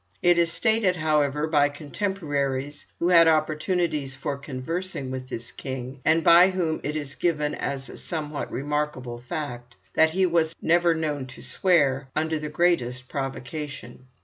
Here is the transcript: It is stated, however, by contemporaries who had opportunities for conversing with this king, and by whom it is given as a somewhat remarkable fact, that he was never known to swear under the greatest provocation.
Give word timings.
It 0.23 0.39
is 0.39 0.51
stated, 0.51 0.95
however, 0.95 1.45
by 1.45 1.69
contemporaries 1.69 2.87
who 2.97 3.09
had 3.09 3.27
opportunities 3.27 4.15
for 4.15 4.35
conversing 4.35 5.11
with 5.11 5.29
this 5.29 5.51
king, 5.51 6.01
and 6.03 6.23
by 6.23 6.49
whom 6.49 6.81
it 6.83 6.95
is 6.95 7.13
given 7.13 7.53
as 7.53 7.87
a 7.87 7.99
somewhat 7.99 8.51
remarkable 8.51 9.19
fact, 9.19 9.75
that 9.93 10.09
he 10.09 10.25
was 10.25 10.55
never 10.59 10.95
known 10.95 11.27
to 11.27 11.43
swear 11.43 12.07
under 12.15 12.39
the 12.39 12.49
greatest 12.49 13.09
provocation. 13.09 14.07